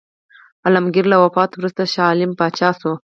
[0.65, 2.93] عالمګیر له وفات څخه وروسته شاه عالم پاچا شو.